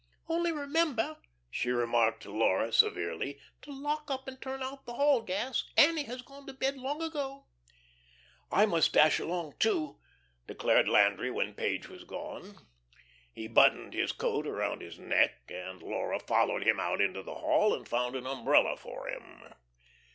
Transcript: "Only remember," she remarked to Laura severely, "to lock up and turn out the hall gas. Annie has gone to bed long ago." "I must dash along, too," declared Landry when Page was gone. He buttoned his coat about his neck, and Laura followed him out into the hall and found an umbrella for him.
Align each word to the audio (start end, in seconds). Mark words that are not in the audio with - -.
"Only 0.27 0.51
remember," 0.51 1.17
she 1.51 1.69
remarked 1.69 2.23
to 2.23 2.31
Laura 2.35 2.71
severely, 2.71 3.39
"to 3.61 3.71
lock 3.71 4.09
up 4.09 4.27
and 4.27 4.41
turn 4.41 4.63
out 4.63 4.87
the 4.87 4.95
hall 4.95 5.21
gas. 5.21 5.63
Annie 5.77 6.05
has 6.05 6.23
gone 6.23 6.47
to 6.47 6.53
bed 6.53 6.75
long 6.75 7.03
ago." 7.03 7.45
"I 8.51 8.65
must 8.65 8.93
dash 8.93 9.19
along, 9.19 9.57
too," 9.59 9.99
declared 10.47 10.89
Landry 10.89 11.29
when 11.29 11.53
Page 11.53 11.87
was 11.87 12.03
gone. 12.03 12.57
He 13.31 13.47
buttoned 13.47 13.93
his 13.93 14.11
coat 14.11 14.47
about 14.47 14.81
his 14.81 14.97
neck, 14.97 15.35
and 15.49 15.83
Laura 15.83 16.19
followed 16.19 16.63
him 16.63 16.79
out 16.79 16.99
into 16.99 17.21
the 17.21 17.35
hall 17.35 17.71
and 17.75 17.87
found 17.87 18.15
an 18.15 18.25
umbrella 18.25 18.77
for 18.77 19.07
him. 19.07 19.53